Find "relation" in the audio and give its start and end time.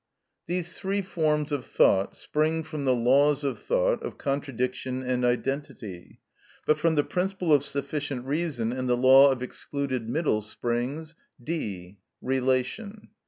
12.23-13.09